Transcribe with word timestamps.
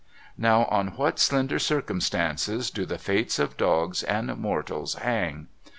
Now 0.39 0.65
on 0.65 0.95
what 0.97 1.19
slender 1.19 1.59
circumstances 1.59 2.71
do 2.71 2.87
the 2.87 2.97
fates 2.97 3.37
of 3.37 3.55
dogs 3.55 4.01
and 4.01 4.35
mortals 4.35 4.95
hang. 4.95 5.45